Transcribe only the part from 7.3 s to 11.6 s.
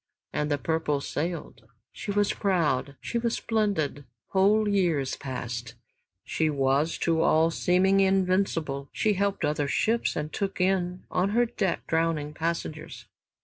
seeming invincible, she helped other ships and took in on her